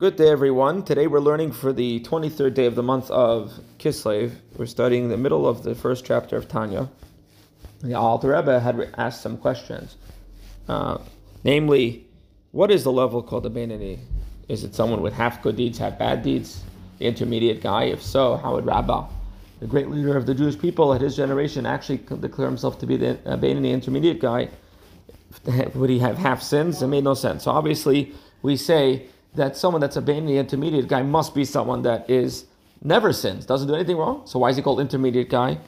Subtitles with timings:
[0.00, 0.84] Good day, everyone.
[0.84, 4.30] Today we're learning for the 23rd day of the month of Kislev.
[4.56, 6.88] We're studying the middle of the first chapter of Tanya.
[7.80, 9.96] The Alter Rebbe had asked some questions.
[10.68, 10.98] Uh,
[11.42, 12.06] namely,
[12.52, 13.98] what is the level called the Beinani?
[14.46, 16.62] Is it someone with half good deeds, half bad deeds?
[17.00, 17.86] The intermediate guy?
[17.86, 19.08] If so, how would Rabbah,
[19.58, 22.96] the great leader of the Jewish people at his generation, actually declare himself to be
[22.96, 24.48] the uh, Beinani intermediate guy?
[25.74, 26.82] Would he have half sins?
[26.82, 27.42] It made no sense.
[27.42, 32.08] So obviously, we say that someone that's a Beinani intermediate guy must be someone that
[32.08, 32.46] is
[32.82, 34.22] never sins, doesn't do anything wrong.
[34.26, 35.58] So why is he called intermediate guy?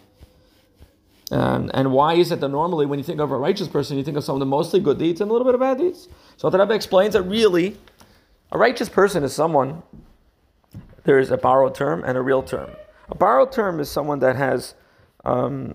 [1.32, 4.02] Um, and why is it that normally when you think of a righteous person, you
[4.02, 6.08] think of someone with mostly good deeds and a little bit of bad deeds?
[6.36, 7.76] So the Rebbe explains that really,
[8.50, 9.82] a righteous person is someone,
[11.04, 12.70] there is a borrowed term and a real term.
[13.08, 14.74] A borrowed term is someone that has
[15.24, 15.74] um,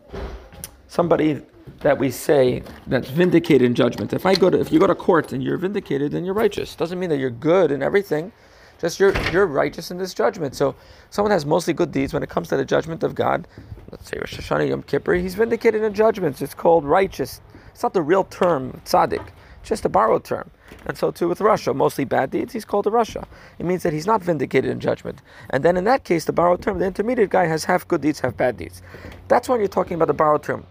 [0.88, 1.42] somebody
[1.80, 4.14] that we say that's vindicated in judgment.
[4.14, 6.76] If I go to if you go to court and you're vindicated, then you're righteous.
[6.76, 8.32] Doesn't mean that you're good in everything.
[8.80, 10.56] Just you're you're righteous in this judgment.
[10.56, 10.76] So
[11.10, 13.48] someone has mostly good deeds when it comes to the judgment of God.
[13.92, 16.42] Let's say Rosh Hashanah Yom Kippur, he's vindicated in judgments.
[16.42, 17.42] It's called righteous.
[17.72, 19.28] It's not the real term tzaddik.
[19.64, 20.52] Just a borrowed term.
[20.86, 23.26] And so too with rasha, mostly bad deeds, he's called a rasha.
[23.58, 25.22] It means that he's not vindicated in judgment.
[25.50, 28.20] And then in that case, the borrowed term, the intermediate guy has half good deeds,
[28.20, 28.82] half bad deeds.
[29.28, 30.66] That's when you're talking about the borrowed term.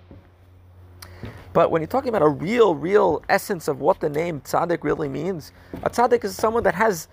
[1.54, 5.08] But when you're talking about a real, real essence of what the name tzaddik really
[5.08, 5.52] means,
[5.84, 7.06] a tzaddik is someone that has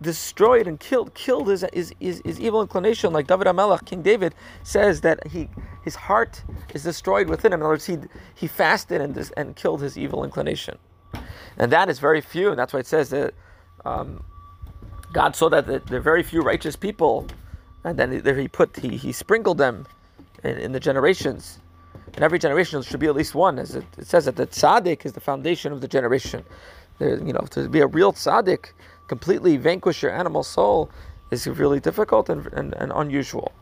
[0.00, 3.12] destroyed and killed killed his, his, his, his evil inclination.
[3.12, 4.34] Like David HaMelech, King David,
[4.64, 5.48] says that he
[5.84, 6.42] his heart
[6.74, 7.60] is destroyed within him.
[7.60, 7.96] In other words, he,
[8.34, 10.78] he fasted and, and killed his evil inclination.
[11.56, 12.50] And that is very few.
[12.50, 13.34] And that's why it says that
[13.84, 14.24] um,
[15.12, 17.28] God saw that there are very few righteous people.
[17.84, 19.86] And then he put, he, he sprinkled them
[20.42, 21.60] in, in the generations
[22.16, 23.58] in every generation there should be at least one.
[23.58, 26.44] As it, it says that the tzaddik is the foundation of the generation.
[26.98, 28.72] There, you know, to be a real tzaddik,
[29.06, 30.90] completely vanquish your animal soul,
[31.30, 33.52] is really difficult and, and, and unusual.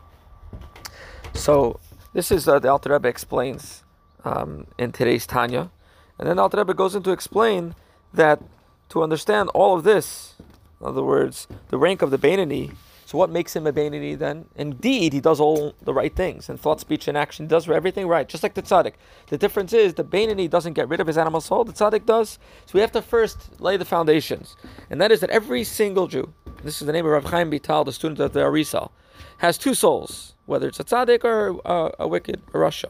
[1.33, 1.79] So
[2.13, 3.83] this is uh, the Alter Rebbe explains
[4.23, 5.69] um, in today's Tanya,
[6.17, 7.75] and then Alter Rebbe goes into explain
[8.13, 8.41] that
[8.89, 10.35] to understand all of this,
[10.79, 12.71] in other words, the rank of the Beinani
[13.05, 14.45] so what makes him a Beinani then?
[14.55, 17.45] Indeed, he does all the right things and thought, speech, and action.
[17.45, 18.93] Does everything right, just like the tzaddik.
[19.27, 21.63] The difference is the Beinani doesn't get rid of his animal soul.
[21.63, 22.39] The tzaddik does.
[22.65, 24.55] So we have to first lay the foundations,
[24.89, 26.33] and that is that every single Jew.
[26.63, 28.89] This is the name of Rav Chaim Vital, the student of the Arizal,
[29.37, 31.61] has two souls, whether it's a tzaddik or
[31.99, 32.89] a wicked a rasha.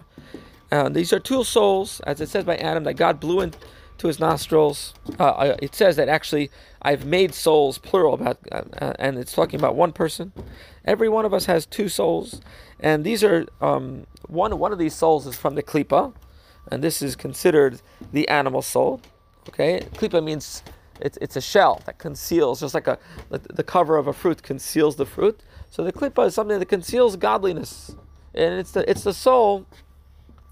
[0.71, 3.53] Uh, these are two souls, as it says by Adam, that God blew in
[3.97, 4.94] to his nostrils.
[5.19, 6.51] Uh, it says that actually
[6.81, 10.33] I've made souls plural about, uh, uh, and it's talking about one person.
[10.83, 12.41] Every one of us has two souls,
[12.79, 14.57] and these are um, one.
[14.59, 16.13] One of these souls is from the klipa,
[16.72, 19.01] and this is considered the animal soul.
[19.50, 20.63] Okay, klipa means
[21.00, 24.95] it's, it's a shell that conceals, just like a the cover of a fruit conceals
[24.95, 25.41] the fruit.
[25.72, 27.95] So the klipa is something that conceals godliness,
[28.34, 29.66] and it's the it's the soul.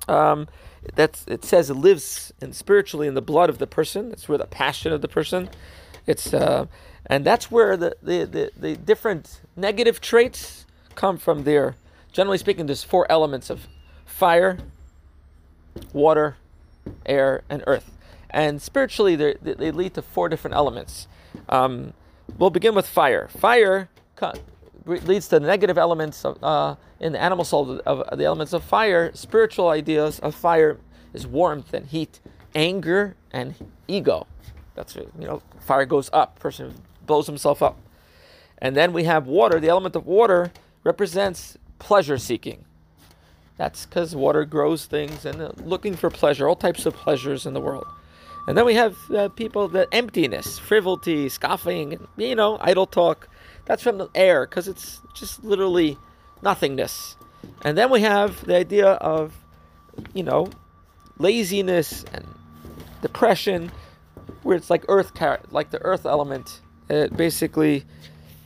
[0.08, 0.48] Um,
[0.96, 4.12] that's it says it lives in spiritually in the blood of the person.
[4.12, 5.50] It's where the passion of the person.
[6.06, 6.66] It's uh,
[7.06, 10.66] and that's where the, the, the, the different negative traits
[10.96, 11.76] come from there.
[12.12, 13.68] Generally speaking, there's four elements of
[14.06, 14.60] fire,
[15.92, 16.38] water,
[17.06, 17.92] air, and earth.
[18.30, 21.08] And spiritually, they lead to four different elements.
[21.50, 21.94] Um,
[22.38, 23.28] we'll begin with fire.
[23.28, 23.90] Fire
[24.86, 29.12] leads to negative elements of, uh, in the animal soul of, the elements of fire.
[29.14, 30.78] Spiritual ideas of fire
[31.14, 32.20] is warmth and heat,
[32.56, 33.56] anger and
[33.88, 34.28] ego.
[34.76, 34.96] That's.
[34.96, 36.40] You know, fire goes up.
[36.40, 36.74] Person
[37.06, 37.78] blows himself up.
[38.58, 39.60] And then we have water.
[39.60, 40.52] The element of water
[40.84, 42.66] represents pleasure seeking.
[43.58, 47.54] That's because water grows things and uh, looking for pleasure, all types of pleasures in
[47.54, 47.86] the world.
[48.48, 53.30] And then we have uh, people that emptiness, frivolity, scoffing, you know, idle talk.
[53.66, 55.98] That's from the air because it's just literally
[56.42, 57.16] nothingness.
[57.64, 59.34] And then we have the idea of,
[60.14, 60.50] you know,
[61.18, 62.26] laziness and
[63.02, 63.72] depression,
[64.44, 65.12] where it's like earth,
[65.52, 66.62] like the earth element.
[66.90, 67.86] It basically,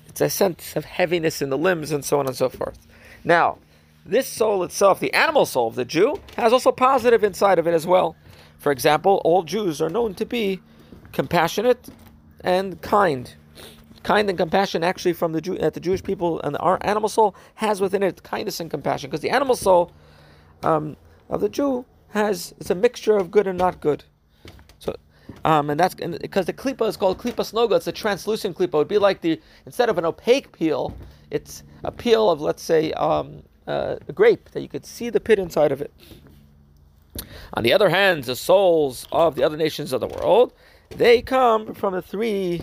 [0.07, 2.87] it's a sense of heaviness in the limbs and so on and so forth.
[3.23, 3.57] Now,
[4.05, 7.73] this soul itself, the animal soul of the Jew, has also positive inside of it
[7.73, 8.15] as well.
[8.57, 10.59] For example, all Jews are known to be
[11.11, 11.89] compassionate
[12.41, 13.33] and kind
[14.03, 17.35] kind and compassion actually from the Jew, at the Jewish people and our animal soul
[17.55, 19.91] has within it kindness and compassion because the animal soul
[20.63, 20.95] um,
[21.29, 24.03] of the Jew has it's a mixture of good and not good.
[24.79, 24.95] So,
[25.43, 27.75] um, and that's because the klipa is called klipat noga.
[27.77, 28.73] It's a translucent klipa.
[28.73, 30.95] It would be like the instead of an opaque peel,
[31.31, 35.19] it's a peel of let's say um, uh, a grape that you could see the
[35.19, 35.93] pit inside of it.
[37.53, 40.53] On the other hand, the souls of the other nations of the world,
[40.89, 42.61] they come from the three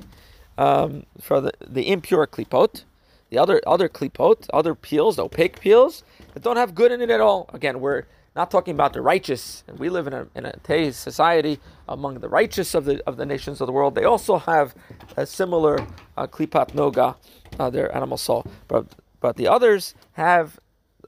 [0.58, 2.84] um, for the, the impure klipot,
[3.30, 7.20] the other other klipot, other peels, opaque peels that don't have good in it at
[7.20, 7.50] all.
[7.52, 8.04] Again, we're
[8.36, 12.28] not talking about the righteous, and we live in a in a society among the
[12.28, 13.94] righteous of the of the nations of the world.
[13.94, 14.74] They also have
[15.16, 15.86] a similar
[16.16, 17.16] uh, klipat noga,
[17.58, 18.86] uh, their animal soul, but
[19.20, 20.58] but the others have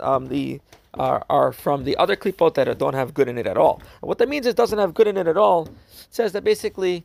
[0.01, 0.61] um, the
[0.95, 3.83] are, are from the other klipot that don't have good in it at all.
[4.01, 5.67] And what that means is doesn't have good in it at all.
[5.67, 5.75] It
[6.11, 7.05] says that basically,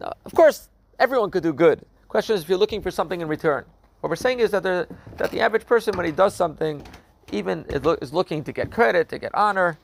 [0.00, 0.68] uh, of course,
[0.98, 1.84] everyone could do good.
[2.08, 3.64] Question is if you're looking for something in return.
[4.00, 6.86] What we're saying is that that the average person when he does something,
[7.32, 9.78] even is looking to get credit, to get honor.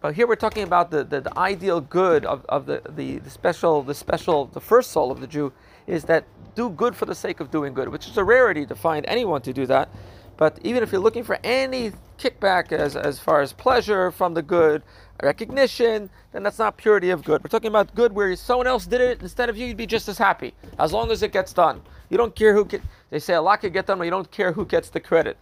[0.00, 3.30] But here we're talking about the, the, the ideal good of, of the, the, the
[3.30, 5.52] special the special the first soul of the Jew
[5.86, 6.24] is that
[6.54, 9.42] do good for the sake of doing good, which is a rarity to find anyone
[9.42, 9.88] to do that.
[10.36, 14.42] But even if you're looking for any kickback as, as far as pleasure from the
[14.42, 14.82] good,
[15.22, 17.42] recognition, then that's not purity of good.
[17.42, 20.08] We're talking about good where someone else did it instead of you, you'd be just
[20.08, 21.80] as happy as long as it gets done.
[22.10, 24.30] You don't care who get, they say a lot could get done, but you don't
[24.30, 25.36] care who gets the credit.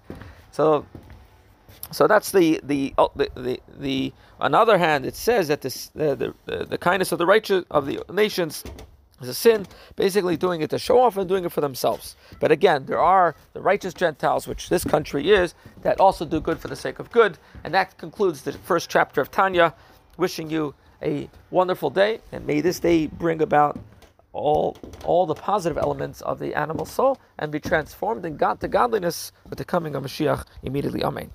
[0.52, 0.86] So,
[1.90, 5.60] so that's the the oh, the, the, the on the other hand, it says that
[5.60, 8.64] this, the, the the kindness of the righteous of the nations
[9.20, 9.66] is a sin,
[9.96, 12.16] basically doing it to show off and doing it for themselves.
[12.40, 16.58] But again, there are the righteous Gentiles, which this country is, that also do good
[16.58, 17.38] for the sake of good.
[17.62, 19.74] And that concludes the first chapter of Tanya.
[20.16, 23.78] Wishing you a wonderful day, and may this day bring about
[24.32, 28.68] all, all the positive elements of the animal soul and be transformed in God to
[28.68, 31.02] godliness with the coming of Mashiach immediately.
[31.02, 31.30] Amen.